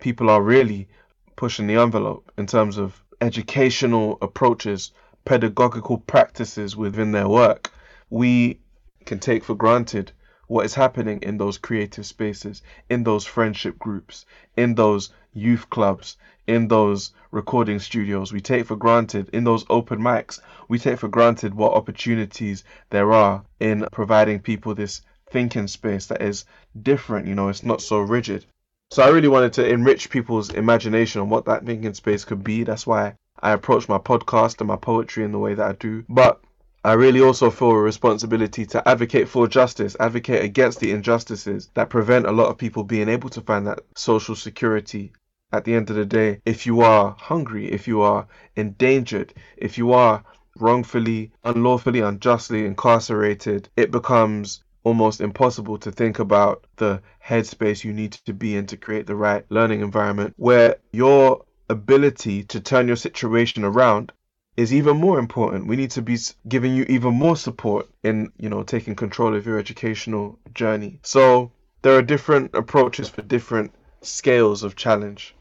people 0.00 0.30
are 0.30 0.42
really 0.42 0.88
pushing 1.36 1.66
the 1.66 1.76
envelope 1.76 2.30
in 2.38 2.46
terms 2.46 2.78
of 2.78 3.02
educational 3.20 4.18
approaches, 4.22 4.92
pedagogical 5.24 5.98
practices 5.98 6.76
within 6.76 7.12
their 7.12 7.28
work, 7.28 7.70
we 8.10 8.60
can 9.06 9.18
take 9.18 9.44
for 9.44 9.54
granted 9.54 10.12
what 10.54 10.64
is 10.64 10.74
happening 10.74 11.18
in 11.22 11.36
those 11.36 11.58
creative 11.58 12.06
spaces, 12.06 12.62
in 12.88 13.02
those 13.02 13.26
friendship 13.26 13.76
groups, 13.76 14.24
in 14.56 14.76
those 14.76 15.12
youth 15.32 15.68
clubs, 15.68 16.16
in 16.46 16.68
those 16.68 17.12
recording 17.32 17.80
studios. 17.80 18.32
We 18.32 18.40
take 18.40 18.66
for 18.66 18.76
granted 18.76 19.30
in 19.30 19.42
those 19.42 19.64
open 19.68 19.98
mics, 19.98 20.38
we 20.68 20.78
take 20.78 21.00
for 21.00 21.08
granted 21.08 21.54
what 21.54 21.72
opportunities 21.72 22.62
there 22.90 23.12
are 23.12 23.44
in 23.58 23.88
providing 23.90 24.38
people 24.38 24.76
this 24.76 25.02
thinking 25.28 25.66
space 25.66 26.06
that 26.06 26.22
is 26.22 26.44
different, 26.80 27.26
you 27.26 27.34
know, 27.34 27.48
it's 27.48 27.64
not 27.64 27.82
so 27.82 27.98
rigid. 27.98 28.46
So 28.92 29.02
I 29.02 29.08
really 29.08 29.26
wanted 29.26 29.54
to 29.54 29.68
enrich 29.68 30.08
people's 30.08 30.50
imagination 30.50 31.20
on 31.20 31.30
what 31.30 31.46
that 31.46 31.66
thinking 31.66 31.94
space 31.94 32.24
could 32.24 32.44
be. 32.44 32.62
That's 32.62 32.86
why 32.86 33.14
I 33.42 33.50
approach 33.50 33.88
my 33.88 33.98
podcast 33.98 34.60
and 34.60 34.68
my 34.68 34.76
poetry 34.76 35.24
in 35.24 35.32
the 35.32 35.40
way 35.40 35.54
that 35.54 35.68
I 35.68 35.72
do. 35.72 36.04
But 36.08 36.43
I 36.86 36.92
really 36.92 37.22
also 37.22 37.50
feel 37.50 37.70
a 37.70 37.80
responsibility 37.80 38.66
to 38.66 38.86
advocate 38.86 39.26
for 39.26 39.48
justice, 39.48 39.96
advocate 39.98 40.44
against 40.44 40.80
the 40.80 40.90
injustices 40.90 41.70
that 41.72 41.88
prevent 41.88 42.26
a 42.26 42.32
lot 42.32 42.48
of 42.48 42.58
people 42.58 42.84
being 42.84 43.08
able 43.08 43.30
to 43.30 43.40
find 43.40 43.66
that 43.66 43.80
social 43.96 44.34
security. 44.36 45.12
At 45.50 45.64
the 45.64 45.72
end 45.72 45.88
of 45.88 45.96
the 45.96 46.04
day, 46.04 46.42
if 46.44 46.66
you 46.66 46.82
are 46.82 47.16
hungry, 47.18 47.72
if 47.72 47.88
you 47.88 48.02
are 48.02 48.26
endangered, 48.54 49.32
if 49.56 49.78
you 49.78 49.94
are 49.94 50.24
wrongfully, 50.58 51.32
unlawfully, 51.42 52.00
unjustly 52.00 52.66
incarcerated, 52.66 53.70
it 53.76 53.90
becomes 53.90 54.62
almost 54.82 55.22
impossible 55.22 55.78
to 55.78 55.90
think 55.90 56.18
about 56.18 56.66
the 56.76 57.00
headspace 57.26 57.82
you 57.82 57.94
need 57.94 58.12
to 58.12 58.34
be 58.34 58.56
in 58.56 58.66
to 58.66 58.76
create 58.76 59.06
the 59.06 59.16
right 59.16 59.46
learning 59.48 59.80
environment 59.80 60.34
where 60.36 60.76
your 60.92 61.46
ability 61.70 62.44
to 62.44 62.60
turn 62.60 62.86
your 62.86 62.96
situation 62.96 63.64
around 63.64 64.12
is 64.56 64.72
even 64.72 64.96
more 64.96 65.18
important. 65.18 65.66
We 65.66 65.76
need 65.76 65.90
to 65.92 66.02
be 66.02 66.16
giving 66.48 66.74
you 66.74 66.84
even 66.88 67.14
more 67.14 67.36
support 67.36 67.88
in, 68.02 68.32
you 68.38 68.48
know, 68.48 68.62
taking 68.62 68.94
control 68.94 69.34
of 69.34 69.46
your 69.46 69.58
educational 69.58 70.38
journey. 70.54 71.00
So 71.02 71.50
there 71.82 71.96
are 71.96 72.02
different 72.02 72.54
approaches 72.54 73.08
for 73.08 73.22
different 73.22 73.72
scales 74.00 74.62
of 74.62 74.76
challenge. 74.76 75.34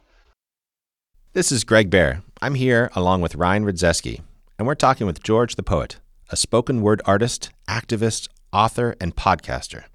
This 1.34 1.52
is 1.52 1.64
Greg 1.64 1.90
Behr. 1.90 2.22
I'm 2.42 2.56
here 2.56 2.92
along 2.96 3.22
with 3.22 3.36
Ryan 3.36 3.66
Rydzewski, 3.66 4.22
and 4.58 4.68
we're 4.68 4.76
talking 4.76 5.08
with 5.08 5.24
George 5.24 5.56
the 5.56 5.64
Poet, 5.64 6.00
a 6.30 6.36
spoken 6.36 6.82
word 6.82 7.02
artist, 7.06 7.50
activist, 7.68 8.28
author, 8.52 8.96
and 9.00 9.16
podcaster. 9.16 9.86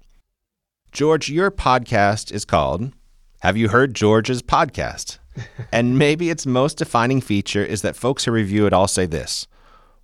George, 0.91 1.29
your 1.29 1.51
podcast 1.51 2.31
is 2.31 2.45
called 2.45 2.91
Have 3.41 3.55
You 3.55 3.69
Heard 3.69 3.93
George's 3.93 4.41
Podcast? 4.41 5.18
And 5.71 5.97
maybe 5.97 6.29
its 6.29 6.45
most 6.45 6.77
defining 6.77 7.21
feature 7.21 7.63
is 7.63 7.81
that 7.81 7.95
folks 7.95 8.25
who 8.25 8.31
review 8.31 8.65
it 8.65 8.73
all 8.73 8.87
say 8.87 9.05
this 9.05 9.47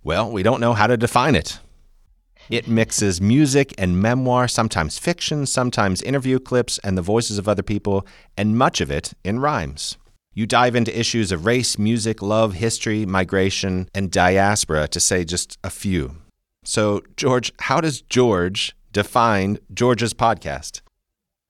Well, 0.02 0.30
we 0.30 0.42
don't 0.42 0.60
know 0.60 0.72
how 0.72 0.86
to 0.86 0.96
define 0.96 1.34
it. 1.34 1.58
It 2.48 2.68
mixes 2.68 3.20
music 3.20 3.74
and 3.76 4.00
memoir, 4.00 4.46
sometimes 4.46 4.98
fiction, 4.98 5.46
sometimes 5.46 6.00
interview 6.02 6.38
clips 6.38 6.78
and 6.84 6.96
the 6.96 7.02
voices 7.02 7.38
of 7.38 7.48
other 7.48 7.62
people, 7.62 8.06
and 8.36 8.56
much 8.56 8.80
of 8.80 8.90
it 8.90 9.14
in 9.24 9.40
rhymes. 9.40 9.96
You 10.32 10.46
dive 10.46 10.76
into 10.76 10.96
issues 10.96 11.32
of 11.32 11.46
race, 11.46 11.78
music, 11.78 12.22
love, 12.22 12.54
history, 12.54 13.06
migration, 13.06 13.88
and 13.94 14.12
diaspora, 14.12 14.86
to 14.88 15.00
say 15.00 15.24
just 15.24 15.58
a 15.64 15.70
few. 15.70 16.16
So, 16.62 17.02
George, 17.16 17.52
how 17.60 17.80
does 17.80 18.02
George 18.02 18.76
define 18.92 19.58
George's 19.72 20.14
podcast? 20.14 20.82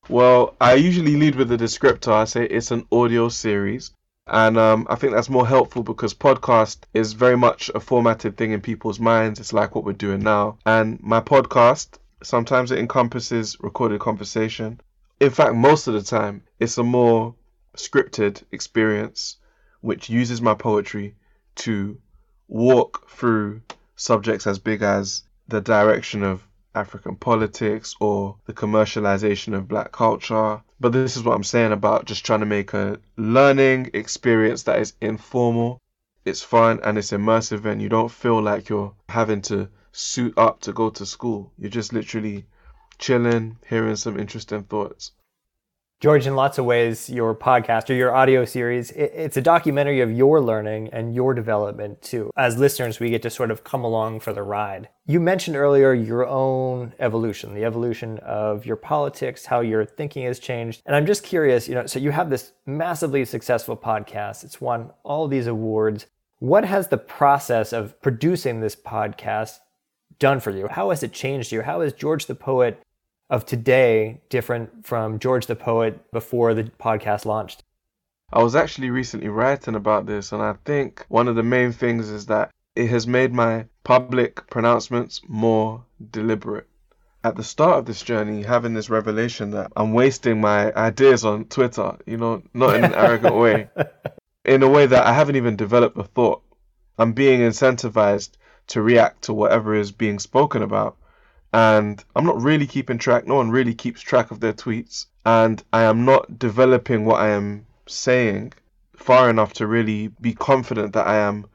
Well, 0.09 0.55
I 0.61 0.75
usually 0.75 1.17
lead 1.17 1.35
with 1.35 1.51
a 1.51 1.57
descriptor. 1.57 2.13
I 2.13 2.25
say 2.25 2.45
it's 2.45 2.71
an 2.71 2.87
audio 2.93 3.29
series. 3.29 3.91
And 4.29 4.57
um, 4.57 4.87
I 4.89 4.95
think 4.95 5.13
that's 5.13 5.29
more 5.29 5.47
helpful 5.47 5.83
because 5.83 6.15
podcast 6.15 6.79
is 6.95 7.13
very 7.13 7.37
much 7.37 7.71
a 7.75 7.81
formatted 7.81 8.37
thing 8.37 8.53
in 8.53 8.61
people's 8.61 9.01
minds. 9.01 9.41
It's 9.41 9.53
like 9.53 9.75
what 9.75 9.85
we're 9.85 9.93
doing 9.93 10.23
now. 10.23 10.59
And 10.65 11.01
my 11.03 11.21
podcast, 11.21 11.99
sometimes 12.23 12.71
it 12.71 12.79
encompasses 12.79 13.57
recorded 13.61 14.01
conversation. 14.01 14.81
In 15.19 15.31
fact, 15.31 15.55
most 15.55 15.89
of 15.89 15.95
the 15.95 16.03
time, 16.03 16.43
it's 16.61 16.79
a 16.79 16.85
more 16.85 17.35
scripted 17.77 18.43
experience 18.53 19.37
which 19.81 20.09
uses 20.09 20.41
my 20.41 20.55
poetry 20.55 21.15
to 21.57 21.99
walk 22.49 23.09
through 23.11 23.61
subjects 23.97 24.47
as 24.47 24.59
big 24.59 24.83
as 24.83 25.23
the 25.49 25.61
direction 25.61 26.23
of 26.23 26.46
African 26.77 27.17
politics 27.17 27.97
or 28.01 28.37
the 28.45 28.53
commercialization 28.53 29.55
of 29.55 29.67
black 29.67 29.91
culture, 29.93 30.63
but 30.79 30.93
this 30.93 31.17
is 31.17 31.25
what 31.25 31.35
I'm 31.35 31.45
saying 31.45 31.73
about 31.73 32.05
just 32.05 32.25
trying 32.25 32.41
to 32.41 32.47
make 32.47 32.75
a 32.75 32.99
learning 33.17 33.91
experience 33.95 34.65
that 34.65 34.79
is 34.79 34.93
informal, 35.01 35.81
it's 36.25 36.43
fun, 36.43 36.81
and 36.85 36.99
it's 36.99 37.13
immersive, 37.13 37.65
and 37.65 37.81
you 37.81 37.89
don't 37.89 38.11
feel 38.11 38.43
like 38.43 38.69
you're 38.69 38.95
having 39.09 39.43
to 39.43 39.69
suit 39.93 40.35
up 40.37 40.61
to 40.61 40.73
go 40.73 40.91
to 40.91 41.07
school. 41.07 41.51
You're 41.59 41.71
just 41.71 41.93
literally 41.93 42.45
chilling, 42.99 43.57
hearing 43.69 43.97
some 43.97 44.19
interesting 44.19 44.65
thoughts. 44.65 45.13
George, 45.99 46.27
in 46.27 46.37
lots 46.37 46.59
of 46.59 46.67
ways, 46.67 47.09
your 47.09 47.35
podcast 47.35 47.89
or 47.89 47.95
your 47.95 48.15
audio 48.15 48.45
series, 48.45 48.91
it's 48.91 49.39
a 49.39 49.41
documentary 49.41 50.03
of 50.03 50.13
your 50.13 50.43
learning 50.43 50.91
and 50.93 51.15
your 51.15 51.33
development 51.33 52.03
too. 52.03 52.31
As 52.37 52.59
listeners, 52.59 53.01
we 53.01 53.09
get 53.09 53.23
to 53.23 53.31
sort 53.31 53.51
of 53.51 53.65
come 53.65 53.83
along 53.83 54.21
for 54.21 54.35
the 54.35 54.43
ride. 54.43 54.91
You 55.07 55.21
mentioned 55.21 55.57
earlier 55.57 55.95
your 55.95 56.27
own 56.27 56.93
evolution, 56.99 57.55
the 57.55 57.65
evolution 57.65 58.19
of 58.19 58.67
your 58.67 58.77
politics, 58.77 59.47
how 59.47 59.61
your 59.61 59.87
thinking 59.87 60.27
has 60.27 60.39
changed. 60.39 60.83
And 60.85 60.95
I'm 60.95 61.07
just 61.07 61.25
curious, 61.25 61.67
you 61.67 61.75
know, 61.75 61.87
so 61.87 61.99
you 61.99 62.11
have 62.11 62.29
this 62.29 62.53
massively 62.67 63.25
successful 63.25 63.75
podcast, 63.75 64.45
it's 64.45 64.61
won 64.61 64.91
all 65.03 65.29
these 65.29 65.47
awards. 65.47 66.05
What 66.41 66.67
has 66.67 66.89
the 66.89 66.99
process 66.99 67.73
of 67.73 67.99
producing 68.03 68.61
this 68.61 68.77
podcast 68.77 69.61
done 70.19 70.41
for 70.41 70.51
you? 70.51 70.69
How 70.69 70.91
has 70.91 71.03
it 71.03 71.15
changed 71.15 71.53
you? 71.53 71.63
How 71.63 71.81
has 71.81 71.95
George 71.95 72.27
the 72.27 72.35
Poet 72.35 72.83
of 73.29 73.45
today 73.45 74.21
different 74.29 74.87
from 74.87 75.19
George 75.19 75.47
the 75.47 75.57
Poet 75.57 76.11
before 76.13 76.55
the 76.55 76.65
podcast 76.65 77.25
launched? 77.25 77.63
I 78.33 78.43
was 78.43 78.57
actually 78.57 78.91
recently 78.91 79.29
writing 79.29 79.75
about 79.75 80.07
this, 80.07 80.33
and 80.33 80.43
I 80.43 80.55
think 80.65 81.05
one 81.09 81.29
of 81.29 81.37
the 81.37 81.43
main 81.43 81.73
things 81.73 82.09
is 82.11 82.27
that 82.27 82.51
it 82.75 82.89
has 82.89 83.07
made 83.07 83.33
my 83.33 83.67
public 83.85 84.49
pronouncements 84.51 85.23
more 85.27 85.85
deliberate. 86.11 86.67
At 87.25 87.37
the 87.37 87.45
start 87.45 87.79
of 87.79 87.87
this 87.87 88.03
journey, 88.03 88.43
having 88.43 88.75
this 88.75 88.91
revelation 88.91 89.51
that 89.53 89.73
I'm 89.77 89.93
wasting 89.93 90.41
my 90.41 90.73
ideas 90.75 91.25
on 91.25 91.47
Twitter, 91.47 91.97
you 92.07 92.17
know, 92.17 92.43
not 92.53 92.77
in 92.77 92.85
an 92.85 92.95
arrogant 92.95 93.35
way, 93.45 93.69
in 94.45 94.63
a 94.63 94.69
way 94.69 94.87
that 94.87 95.07
I 95.07 95.13
haven't 95.13 95.37
even 95.37 95.57
developed 95.57 95.99
a 95.99 96.05
thought. 96.05 96.43
I'm 96.99 97.13
being 97.13 97.41
incentivized 97.41 98.31
to 98.69 98.83
react 98.83 99.23
to 99.23 99.35
whatever 99.35 99.75
is 99.75 99.93
being 99.93 100.19
spoken 100.19 100.63
about 100.63 100.97
and 101.57 102.05
I'm 102.15 102.27
not 102.27 102.43
really 102.43 102.67
keeping 102.67 102.99
track. 102.99 103.27
No 103.27 103.37
one 103.37 103.51
really 103.51 103.75
keeps 103.75 104.03
track 104.03 104.31
of 104.31 104.41
their 104.41 104.53
tweets, 104.53 105.07
and 105.25 105.65
I 105.73 105.85
am 105.85 106.05
not 106.05 106.39
developing 106.39 107.07
what 107.07 107.19
I 107.19 107.31
am 107.31 107.65
saying 107.87 108.53
far 108.95 109.31
enough 109.31 109.55
to 109.55 109.67
really 109.67 110.09
be 110.21 110.35
confident 110.35 110.93
that 110.93 111.07
I 111.07 111.17
am 111.17 111.47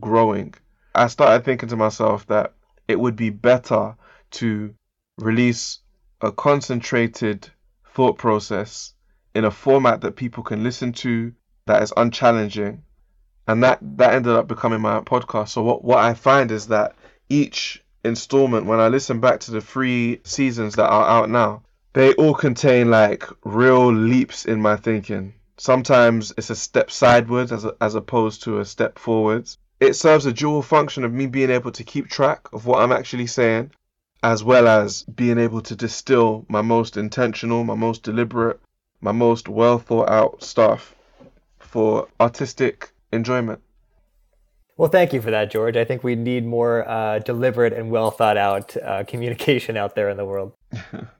growing. 0.00 0.54
I 0.94 1.08
started 1.08 1.44
thinking 1.44 1.68
to 1.68 1.76
myself 1.76 2.26
that 2.28 2.54
it 2.88 2.98
would 2.98 3.16
be 3.16 3.28
better 3.28 3.96
to 4.38 4.74
release 5.18 5.80
a 6.22 6.32
concentrated 6.32 7.50
thought 7.92 8.16
process 8.16 8.94
in 9.34 9.44
a 9.44 9.50
format 9.50 10.00
that 10.00 10.16
people 10.16 10.42
can 10.42 10.62
listen 10.62 10.94
to 11.04 11.34
that 11.66 11.82
is 11.82 11.92
unchallenging 11.98 12.80
and 13.46 13.62
that 13.62 13.78
that 13.98 14.14
ended 14.14 14.32
up 14.32 14.48
becoming 14.48 14.80
my 14.80 15.00
podcast 15.00 15.48
so 15.48 15.62
what 15.62 15.84
what 15.84 15.98
i 15.98 16.14
find 16.14 16.50
is 16.50 16.68
that 16.68 16.94
each 17.28 17.84
installment, 18.04 18.66
when 18.66 18.80
I 18.80 18.88
listen 18.88 19.20
back 19.20 19.40
to 19.40 19.50
the 19.50 19.60
three 19.60 20.20
seasons 20.24 20.74
that 20.76 20.88
are 20.88 21.06
out 21.06 21.30
now, 21.30 21.62
they 21.92 22.14
all 22.14 22.34
contain 22.34 22.90
like 22.90 23.24
real 23.44 23.92
leaps 23.92 24.44
in 24.44 24.60
my 24.60 24.76
thinking. 24.76 25.34
Sometimes 25.56 26.32
it's 26.36 26.50
a 26.50 26.56
step 26.56 26.90
sideways 26.90 27.52
as, 27.52 27.64
a, 27.64 27.74
as 27.80 27.94
opposed 27.94 28.42
to 28.44 28.60
a 28.60 28.64
step 28.64 28.98
forwards. 28.98 29.58
It 29.80 29.94
serves 29.94 30.26
a 30.26 30.32
dual 30.32 30.62
function 30.62 31.04
of 31.04 31.12
me 31.12 31.26
being 31.26 31.50
able 31.50 31.72
to 31.72 31.84
keep 31.84 32.08
track 32.08 32.48
of 32.52 32.66
what 32.66 32.80
I'm 32.82 32.92
actually 32.92 33.26
saying, 33.26 33.72
as 34.22 34.44
well 34.44 34.68
as 34.68 35.02
being 35.02 35.38
able 35.38 35.60
to 35.62 35.76
distill 35.76 36.46
my 36.48 36.62
most 36.62 36.96
intentional, 36.96 37.64
my 37.64 37.74
most 37.74 38.02
deliberate, 38.02 38.60
my 39.00 39.12
most 39.12 39.48
well 39.48 39.78
thought 39.78 40.08
out 40.08 40.42
stuff 40.42 40.94
for 41.58 42.08
artistic 42.20 42.92
enjoyment. 43.12 43.60
Well, 44.80 44.88
thank 44.88 45.12
you 45.12 45.20
for 45.20 45.30
that, 45.30 45.50
George. 45.50 45.76
I 45.76 45.84
think 45.84 46.02
we 46.02 46.14
need 46.14 46.46
more 46.46 46.88
uh, 46.88 47.18
deliberate 47.18 47.74
and 47.74 47.90
well 47.90 48.10
thought 48.10 48.38
out 48.38 48.74
uh, 48.78 49.04
communication 49.04 49.76
out 49.76 49.94
there 49.94 50.08
in 50.08 50.16
the 50.16 50.24
world. 50.24 50.54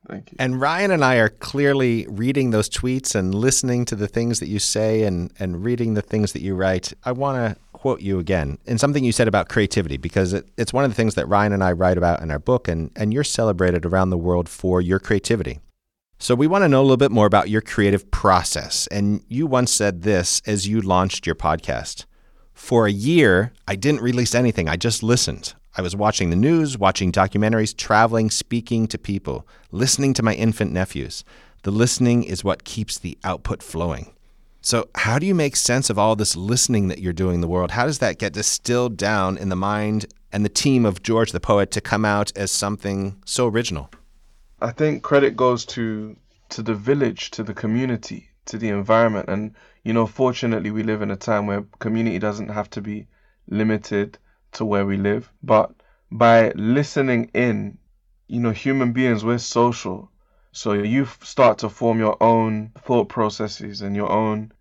thank 0.09 0.33
you. 0.33 0.37
And 0.39 0.59
Ryan 0.59 0.93
and 0.93 1.05
I 1.05 1.17
are 1.17 1.29
clearly 1.29 2.07
reading 2.09 2.53
those 2.53 2.71
tweets 2.71 3.15
and 3.15 3.35
listening 3.35 3.85
to 3.85 3.95
the 3.95 4.09
things 4.09 4.41
that 4.41 4.49
you 4.49 4.61
say 4.61 5.03
and, 5.03 5.31
and 5.39 5.63
reading 5.63 5.93
the 5.93 6.01
things 6.01 6.33
that 6.33 6.41
you 6.41 6.55
write. 6.55 6.95
I 7.05 7.13
want 7.13 7.37
to 7.37 7.61
quote 7.75 8.01
you 8.01 8.19
again 8.19 8.57
in 8.65 8.79
something 8.79 9.05
you 9.05 9.13
said 9.13 9.29
about 9.29 9.51
creativity 9.51 9.99
because 9.99 10.33
it, 10.33 10.49
it's 10.57 10.73
one 10.73 10.85
of 10.85 10.91
the 10.91 10.95
things 10.95 11.15
that 11.17 11.29
Ryan 11.29 11.53
and 11.53 11.63
I 11.63 11.73
write 11.73 11.99
about 11.99 12.23
in 12.23 12.31
our 12.31 12.39
book, 12.39 12.67
and, 12.67 12.91
and 12.97 13.13
you're 13.13 13.23
celebrated 13.23 13.85
around 13.85 14.09
the 14.09 14.17
world 14.17 14.49
for 14.49 14.81
your 14.81 14.99
creativity. 14.99 15.61
So, 16.19 16.35
we 16.35 16.47
want 16.47 16.65
to 16.65 16.69
know 16.69 16.81
a 16.81 16.85
little 16.85 16.97
bit 16.97 17.11
more 17.11 17.27
about 17.27 17.51
your 17.51 17.61
creative 17.61 18.11
process. 18.11 18.87
And 18.87 19.23
you 19.29 19.47
once 19.47 19.71
said 19.71 20.01
this 20.01 20.41
as 20.47 20.67
you 20.67 20.81
launched 20.81 21.27
your 21.27 21.35
podcast. 21.35 22.07
For 22.61 22.87
a 22.87 22.93
year, 22.93 23.53
I 23.67 23.75
didn't 23.75 24.03
release 24.03 24.33
anything. 24.33 24.69
I 24.69 24.77
just 24.77 25.03
listened. 25.03 25.55
I 25.77 25.83
was 25.83 25.97
watching 25.97 26.31
the 26.31 26.37
news, 26.37 26.79
watching 26.79 27.11
documentaries, 27.11 27.77
traveling, 27.77 28.31
speaking 28.31 28.87
to 28.89 28.99
people, 28.99 29.45
listening 29.73 30.15
to 30.15 30.23
my 30.23 30.35
infant 30.35 30.71
nephews. 30.71 31.25
The 31.65 31.73
listening 31.73 32.23
is 32.23 32.45
what 32.45 32.63
keeps 32.63 32.97
the 32.97 33.19
output 33.25 33.61
flowing. 33.61 34.13
So, 34.61 34.89
how 34.95 35.19
do 35.19 35.27
you 35.27 35.35
make 35.35 35.57
sense 35.57 35.91
of 35.91 35.99
all 35.99 36.15
this 36.15 36.37
listening 36.37 36.87
that 36.89 37.01
you're 37.01 37.13
doing 37.13 37.37
in 37.37 37.41
the 37.41 37.49
world? 37.49 37.73
How 37.73 37.87
does 37.87 37.99
that 37.99 38.19
get 38.19 38.35
distilled 38.35 38.97
down 38.97 39.37
in 39.37 39.49
the 39.49 39.57
mind 39.57 40.07
and 40.31 40.45
the 40.45 40.49
team 40.49 40.87
of 40.87 41.03
George 41.03 41.33
the 41.33 41.41
Poet 41.41 41.73
to 41.73 41.81
come 41.81 42.05
out 42.05 42.31
as 42.37 42.53
something 42.53 43.21
so 43.25 43.49
original? 43.49 43.91
I 44.61 44.71
think 44.71 45.03
credit 45.03 45.35
goes 45.35 45.65
to 45.65 46.15
to 46.51 46.63
the 46.63 46.75
village, 46.75 47.33
to 47.33 47.43
the 47.43 47.55
community, 47.55 48.30
to 48.47 48.59
the 48.59 48.69
environment. 48.69 49.29
And, 49.29 49.55
you 49.85 49.93
know, 49.93 50.07
fortunately, 50.07 50.71
we 50.71 50.83
live 50.83 51.03
in 51.03 51.11
a 51.11 51.17
time 51.17 51.47
where 51.47 51.65
community 51.79 52.19
doesn't 52.19 52.49
have 52.49 52.71
to 52.71 52.81
be 52.81 53.07
limited 53.49 54.19
to 54.53 54.65
where 54.65 54.87
we 54.87 54.97
live. 54.97 55.31
But 55.43 55.73
by 56.11 56.53
listening 56.55 57.31
in, 57.35 57.79
you 58.27 58.41
know, 58.41 58.51
human 58.51 58.93
beings, 58.93 59.25
we're 59.25 59.39
social. 59.39 60.11
So 60.53 60.73
you 60.73 61.07
start 61.23 61.59
to 61.59 61.69
form 61.69 61.99
your 61.99 62.17
own 62.23 62.73
thought 62.83 63.09
processes 63.09 63.83
and 63.83 63.95
your 63.95 64.11
own 64.11 64.53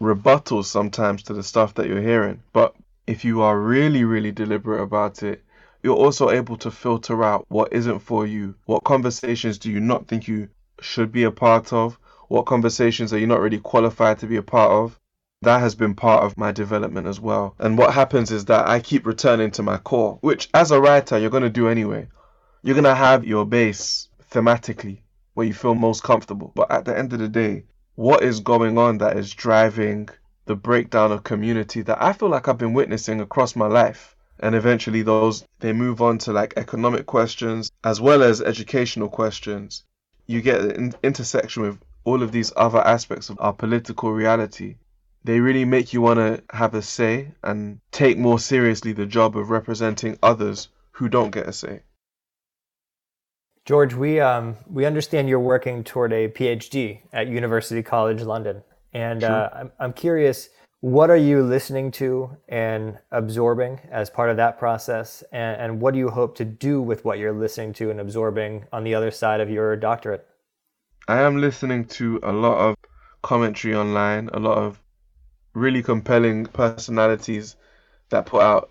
rebuttals 0.00 0.66
sometimes 0.66 1.22
to 1.22 1.32
the 1.32 1.42
stuff 1.42 1.74
that 1.74 1.86
you're 1.86 2.02
hearing. 2.02 2.42
But 2.52 2.74
if 3.06 3.24
you 3.24 3.42
are 3.42 3.58
really, 3.58 4.04
really 4.04 4.32
deliberate 4.32 4.82
about 4.82 5.22
it, 5.22 5.42
you're 5.82 5.96
also 5.96 6.30
able 6.30 6.56
to 6.58 6.70
filter 6.70 7.24
out 7.24 7.44
what 7.48 7.72
isn't 7.72 8.00
for 8.00 8.26
you. 8.26 8.54
What 8.66 8.84
conversations 8.84 9.58
do 9.58 9.70
you 9.70 9.80
not 9.80 10.06
think 10.06 10.28
you 10.28 10.48
should 10.80 11.10
be 11.10 11.24
a 11.24 11.30
part 11.30 11.72
of? 11.72 11.98
What 12.32 12.46
conversations 12.46 13.12
are 13.12 13.18
you 13.18 13.26
not 13.26 13.42
really 13.42 13.58
qualified 13.58 14.20
to 14.20 14.26
be 14.26 14.36
a 14.36 14.42
part 14.42 14.70
of? 14.70 14.98
That 15.42 15.60
has 15.60 15.74
been 15.74 15.94
part 15.94 16.24
of 16.24 16.38
my 16.38 16.50
development 16.50 17.06
as 17.06 17.20
well. 17.20 17.54
And 17.58 17.76
what 17.76 17.92
happens 17.92 18.30
is 18.30 18.46
that 18.46 18.66
I 18.66 18.80
keep 18.80 19.04
returning 19.04 19.50
to 19.50 19.62
my 19.62 19.76
core, 19.76 20.16
which 20.22 20.48
as 20.54 20.70
a 20.70 20.80
writer, 20.80 21.18
you're 21.18 21.28
going 21.28 21.42
to 21.42 21.50
do 21.50 21.68
anyway. 21.68 22.08
You're 22.62 22.72
going 22.72 22.84
to 22.84 22.94
have 22.94 23.26
your 23.26 23.44
base 23.44 24.08
thematically. 24.30 25.00
where 25.34 25.46
you 25.46 25.52
feel 25.52 25.74
most 25.74 26.02
comfortable. 26.04 26.52
But 26.54 26.70
at 26.70 26.86
the 26.86 26.96
end 26.96 27.12
of 27.12 27.18
the 27.18 27.28
day, 27.28 27.64
what 27.96 28.22
is 28.22 28.40
going 28.40 28.78
on 28.78 28.96
that 28.96 29.18
is 29.18 29.34
driving 29.34 30.08
the 30.46 30.56
breakdown 30.56 31.12
of 31.12 31.24
community 31.24 31.82
that 31.82 32.02
I 32.02 32.14
feel 32.14 32.30
like 32.30 32.48
I've 32.48 32.56
been 32.56 32.72
witnessing 32.72 33.20
across 33.20 33.54
my 33.54 33.66
life? 33.66 34.16
And 34.40 34.54
eventually, 34.54 35.02
those 35.02 35.44
they 35.60 35.74
move 35.74 36.00
on 36.00 36.16
to 36.24 36.32
like 36.32 36.54
economic 36.56 37.04
questions 37.04 37.70
as 37.84 38.00
well 38.00 38.22
as 38.22 38.40
educational 38.40 39.10
questions. 39.10 39.84
You 40.26 40.40
get 40.40 40.62
an 40.62 40.94
intersection 41.02 41.64
with 41.64 41.78
all 42.04 42.22
of 42.22 42.32
these 42.32 42.52
other 42.56 42.80
aspects 42.80 43.30
of 43.30 43.38
our 43.40 43.52
political 43.52 44.12
reality. 44.12 44.76
They 45.24 45.38
really 45.40 45.64
make 45.64 45.92
you 45.92 46.00
want 46.00 46.18
to 46.18 46.42
have 46.50 46.74
a 46.74 46.82
say 46.82 47.32
and 47.42 47.80
take 47.92 48.18
more 48.18 48.38
seriously 48.38 48.92
the 48.92 49.06
job 49.06 49.36
of 49.36 49.50
representing 49.50 50.18
others 50.22 50.68
who 50.92 51.08
don't 51.08 51.30
get 51.30 51.48
a 51.48 51.52
say. 51.52 51.82
George, 53.64 53.94
we 53.94 54.18
um, 54.18 54.56
we 54.68 54.84
understand 54.84 55.28
you're 55.28 55.38
working 55.38 55.84
toward 55.84 56.12
a 56.12 56.28
PhD 56.28 57.00
at 57.12 57.28
University 57.28 57.82
College 57.82 58.22
London, 58.22 58.62
and 58.92 59.22
uh, 59.22 59.50
I'm 59.54 59.70
I'm 59.78 59.92
curious, 59.92 60.48
what 60.80 61.10
are 61.10 61.16
you 61.16 61.44
listening 61.44 61.92
to 61.92 62.36
and 62.48 62.98
absorbing 63.12 63.78
as 63.88 64.10
part 64.10 64.30
of 64.30 64.36
that 64.38 64.58
process, 64.58 65.22
and, 65.30 65.60
and 65.60 65.80
what 65.80 65.94
do 65.94 66.00
you 66.00 66.10
hope 66.10 66.36
to 66.38 66.44
do 66.44 66.82
with 66.82 67.04
what 67.04 67.20
you're 67.20 67.32
listening 67.32 67.72
to 67.74 67.92
and 67.92 68.00
absorbing 68.00 68.66
on 68.72 68.82
the 68.82 68.96
other 68.96 69.12
side 69.12 69.40
of 69.40 69.48
your 69.48 69.76
doctorate? 69.76 70.26
I 71.08 71.22
am 71.22 71.40
listening 71.40 71.86
to 71.98 72.20
a 72.22 72.32
lot 72.32 72.58
of 72.58 72.76
commentary 73.22 73.74
online, 73.74 74.30
a 74.32 74.38
lot 74.38 74.58
of 74.58 74.80
really 75.52 75.82
compelling 75.82 76.46
personalities 76.46 77.56
that 78.10 78.26
put 78.26 78.40
out 78.40 78.70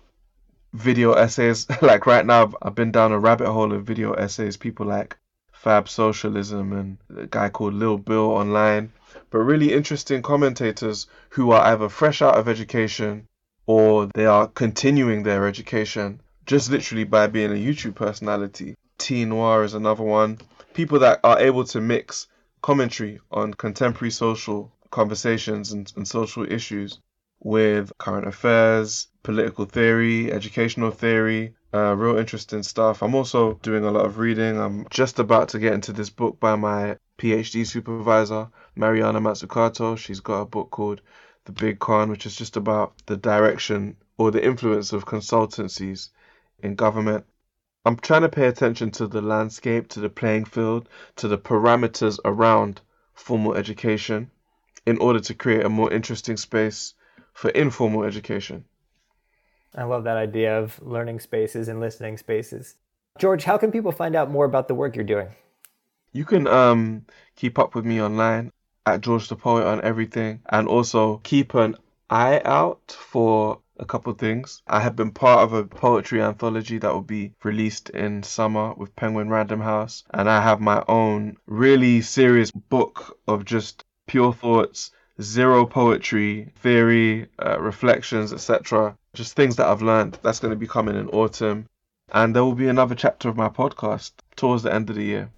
video 0.72 1.12
essays. 1.12 1.66
like 1.82 2.06
right 2.06 2.24
now, 2.24 2.52
I've 2.62 2.74
been 2.74 2.90
down 2.90 3.12
a 3.12 3.18
rabbit 3.18 3.50
hole 3.50 3.72
of 3.72 3.84
video 3.84 4.14
essays. 4.14 4.56
People 4.56 4.86
like 4.86 5.18
Fab 5.52 5.90
Socialism 5.90 6.72
and 6.72 6.98
a 7.16 7.26
guy 7.26 7.50
called 7.50 7.74
Lil 7.74 7.98
Bill 7.98 8.30
online. 8.30 8.92
But 9.30 9.40
really 9.40 9.72
interesting 9.72 10.22
commentators 10.22 11.06
who 11.30 11.50
are 11.50 11.66
either 11.66 11.90
fresh 11.90 12.22
out 12.22 12.38
of 12.38 12.48
education 12.48 13.26
or 13.66 14.08
they 14.14 14.24
are 14.24 14.48
continuing 14.48 15.22
their 15.22 15.46
education 15.46 16.20
just 16.46 16.70
literally 16.70 17.04
by 17.04 17.26
being 17.26 17.50
a 17.50 17.54
YouTube 17.54 17.94
personality. 17.94 18.74
T 19.02 19.24
Noir 19.24 19.64
is 19.64 19.74
another 19.74 20.04
one. 20.04 20.38
People 20.74 21.00
that 21.00 21.18
are 21.24 21.40
able 21.40 21.64
to 21.64 21.80
mix 21.80 22.28
commentary 22.62 23.18
on 23.32 23.52
contemporary 23.52 24.12
social 24.12 24.72
conversations 24.92 25.72
and, 25.72 25.92
and 25.96 26.06
social 26.06 26.44
issues 26.44 27.00
with 27.40 27.90
current 27.98 28.28
affairs, 28.28 29.08
political 29.24 29.64
theory, 29.64 30.32
educational 30.32 30.92
theory, 30.92 31.52
uh, 31.74 31.96
real 31.96 32.16
interesting 32.16 32.62
stuff. 32.62 33.02
I'm 33.02 33.16
also 33.16 33.54
doing 33.54 33.84
a 33.84 33.90
lot 33.90 34.06
of 34.06 34.18
reading. 34.18 34.60
I'm 34.60 34.86
just 34.88 35.18
about 35.18 35.48
to 35.48 35.58
get 35.58 35.72
into 35.72 35.92
this 35.92 36.10
book 36.10 36.38
by 36.38 36.54
my 36.54 36.96
PhD 37.18 37.66
supervisor, 37.66 38.50
Mariana 38.76 39.20
Mazzucato. 39.20 39.98
She's 39.98 40.20
got 40.20 40.42
a 40.42 40.46
book 40.46 40.70
called 40.70 41.00
The 41.46 41.52
Big 41.52 41.80
Con, 41.80 42.08
which 42.08 42.24
is 42.24 42.36
just 42.36 42.56
about 42.56 42.94
the 43.06 43.16
direction 43.16 43.96
or 44.16 44.30
the 44.30 44.44
influence 44.44 44.92
of 44.92 45.06
consultancies 45.06 46.10
in 46.60 46.76
government. 46.76 47.24
I'm 47.84 47.96
trying 47.96 48.22
to 48.22 48.28
pay 48.28 48.46
attention 48.46 48.92
to 48.92 49.08
the 49.08 49.20
landscape, 49.20 49.88
to 49.88 50.00
the 50.00 50.08
playing 50.08 50.44
field, 50.44 50.88
to 51.16 51.26
the 51.26 51.38
parameters 51.38 52.18
around 52.24 52.80
formal 53.14 53.54
education 53.54 54.30
in 54.86 54.98
order 54.98 55.20
to 55.20 55.34
create 55.34 55.64
a 55.64 55.68
more 55.68 55.92
interesting 55.92 56.36
space 56.36 56.94
for 57.32 57.50
informal 57.50 58.04
education. 58.04 58.64
I 59.74 59.84
love 59.84 60.04
that 60.04 60.16
idea 60.16 60.58
of 60.58 60.80
learning 60.82 61.20
spaces 61.20 61.68
and 61.68 61.80
listening 61.80 62.18
spaces. 62.18 62.76
George, 63.18 63.44
how 63.44 63.58
can 63.58 63.72
people 63.72 63.92
find 63.92 64.14
out 64.14 64.30
more 64.30 64.44
about 64.44 64.68
the 64.68 64.74
work 64.74 64.94
you're 64.94 65.04
doing? 65.04 65.28
You 66.12 66.24
can 66.24 66.46
um, 66.46 67.06
keep 67.36 67.58
up 67.58 67.74
with 67.74 67.84
me 67.84 68.00
online 68.00 68.52
at 68.84 69.00
George 69.00 69.28
the 69.28 69.36
Poet 69.36 69.66
on 69.66 69.82
everything, 69.82 70.40
and 70.48 70.68
also 70.68 71.18
keep 71.18 71.54
an 71.54 71.76
eye 72.10 72.42
out 72.44 72.96
for 72.98 73.60
a 73.82 73.86
couple 73.86 74.12
things. 74.14 74.62
I 74.66 74.80
have 74.80 74.96
been 74.96 75.10
part 75.10 75.40
of 75.40 75.52
a 75.52 75.64
poetry 75.64 76.22
anthology 76.22 76.78
that 76.78 76.92
will 76.92 77.02
be 77.02 77.32
released 77.44 77.90
in 77.90 78.22
summer 78.22 78.72
with 78.74 78.96
Penguin 78.96 79.28
Random 79.28 79.60
House, 79.60 80.04
and 80.14 80.30
I 80.30 80.40
have 80.40 80.60
my 80.60 80.82
own 80.88 81.36
really 81.46 82.00
serious 82.00 82.50
book 82.50 83.18
of 83.28 83.44
just 83.44 83.84
pure 84.06 84.32
thoughts 84.32 84.90
zero 85.20 85.66
poetry, 85.66 86.50
theory, 86.56 87.28
uh, 87.44 87.60
reflections, 87.60 88.32
etc. 88.32 88.96
Just 89.14 89.36
things 89.36 89.56
that 89.56 89.66
I've 89.66 89.82
learned. 89.82 90.18
That's 90.22 90.40
going 90.40 90.52
to 90.52 90.56
be 90.56 90.66
coming 90.66 90.96
in 90.96 91.08
autumn. 91.08 91.66
And 92.12 92.34
there 92.34 92.44
will 92.44 92.54
be 92.54 92.68
another 92.68 92.94
chapter 92.94 93.28
of 93.28 93.36
my 93.36 93.48
podcast 93.48 94.12
towards 94.36 94.62
the 94.62 94.74
end 94.74 94.90
of 94.90 94.96
the 94.96 95.04
year. 95.04 95.30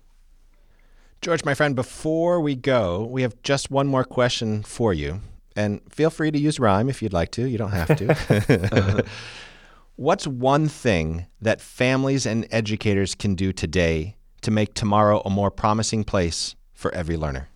George, 1.20 1.44
my 1.44 1.54
friend, 1.54 1.74
before 1.74 2.40
we 2.40 2.54
go, 2.54 3.04
we 3.04 3.22
have 3.22 3.40
just 3.42 3.70
one 3.70 3.86
more 3.86 4.04
question 4.04 4.62
for 4.62 4.92
you. 4.92 5.20
And 5.56 5.80
feel 5.88 6.10
free 6.10 6.30
to 6.30 6.38
use 6.38 6.58
rhyme 6.58 6.88
if 6.88 7.02
you'd 7.02 7.12
like 7.12 7.30
to. 7.32 7.48
You 7.48 7.58
don't 7.58 7.70
have 7.70 7.96
to. 7.96 8.10
Uh-huh. 8.10 9.02
What's 9.96 10.26
one 10.26 10.66
thing 10.66 11.26
that 11.40 11.60
families 11.60 12.26
and 12.26 12.48
educators 12.50 13.14
can 13.14 13.36
do 13.36 13.52
today 13.52 14.16
to 14.42 14.50
make 14.50 14.74
tomorrow 14.74 15.22
a 15.24 15.30
more 15.30 15.52
promising 15.52 16.02
place 16.02 16.56
for 16.72 16.92
every 16.92 17.16
learner? 17.16 17.48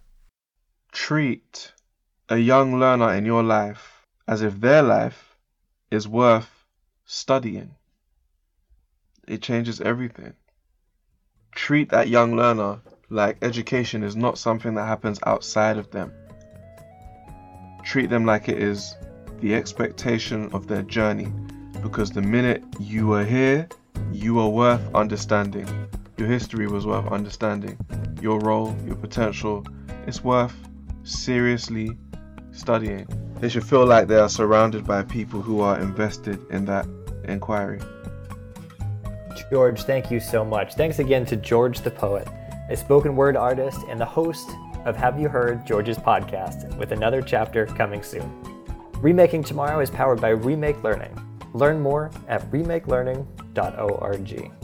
Treat 0.93 1.73
a 2.29 2.39
young 2.39 2.79
learner 2.79 3.13
in 3.15 3.27
your 3.27 3.43
life 3.43 4.07
as 4.29 4.43
if 4.43 4.61
their 4.61 4.83
life 4.83 5.37
is 5.91 6.07
worth 6.07 6.65
studying. 7.07 7.75
It 9.27 9.43
changes 9.43 9.81
everything. 9.81 10.35
Treat 11.53 11.89
that 11.91 12.09
young 12.09 12.37
learner 12.37 12.81
like 13.11 13.39
education 13.43 14.05
is 14.05 14.15
not 14.15 14.39
something 14.39 14.75
that 14.75 14.87
happens 14.87 15.19
outside 15.27 15.77
of 15.77 15.91
them. 15.91 16.13
Treat 17.85 18.11
them 18.11 18.25
like 18.25 18.49
it 18.49 18.59
is 18.59 18.95
the 19.41 19.55
expectation 19.55 20.51
of 20.53 20.67
their 20.67 20.83
journey 20.83 21.33
because 21.83 22.11
the 22.11 22.23
minute 22.23 22.62
you 22.81 23.12
are 23.12 23.25
here, 23.25 23.69
you 24.12 24.38
are 24.41 24.49
worth 24.49 24.83
understanding. 24.95 25.67
Your 26.17 26.29
history 26.29 26.67
was 26.67 26.87
worth 26.87 27.07
understanding. 27.12 27.79
Your 28.21 28.41
role, 28.41 28.77
your 28.85 28.97
potential, 28.97 29.64
it's 30.07 30.25
worth 30.25 30.55
seriously 31.05 31.97
studying. 32.51 33.07
They 33.41 33.49
should 33.49 33.64
feel 33.64 33.87
like 33.87 34.09
they 34.09 34.17
are 34.17 34.29
surrounded 34.29 34.85
by 34.85 35.03
people 35.03 35.41
who 35.41 35.61
are 35.61 35.79
invested 35.79 36.45
in 36.51 36.64
that 36.64 36.87
inquiry. 37.25 37.81
George, 39.51 39.85
thank 39.85 40.11
you 40.11 40.21
so 40.21 40.45
much. 40.45 40.75
Thanks 40.75 40.99
again 40.99 41.25
to 41.27 41.37
George 41.37 41.81
the 41.81 41.91
Poet, 41.91 42.29
a 42.69 42.77
spoken 42.77 43.17
word 43.17 43.37
artist 43.37 43.81
and 43.88 44.01
the 44.01 44.05
host 44.05 44.51
of 44.88 44.96
Have 44.96 45.20
You 45.20 45.29
Heard 45.29 45.66
George's 45.66 45.98
podcast, 45.98 46.74
with 46.79 46.92
another 46.92 47.20
chapter 47.20 47.66
coming 47.66 48.03
soon. 48.03 48.33
Remaking 48.94 49.44
Tomorrow 49.44 49.81
is 49.81 49.90
powered 49.90 50.20
by 50.20 50.31
Remake 50.31 50.83
Learning. 50.83 51.14
Learn 51.53 51.81
more 51.81 52.11
at 52.27 52.51
remakelearning.org. 52.51 54.58